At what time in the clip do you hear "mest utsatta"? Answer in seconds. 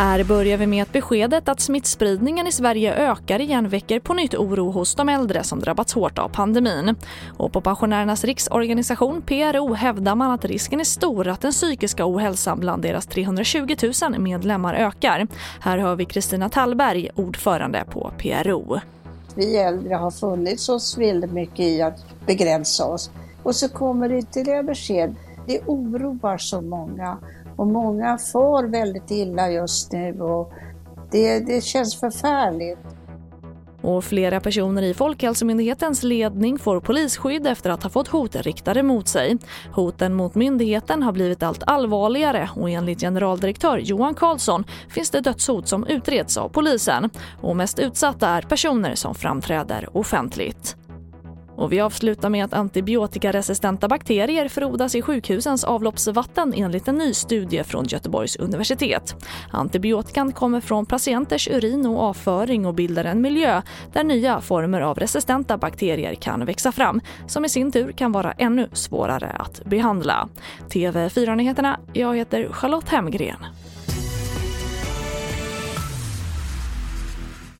47.56-48.28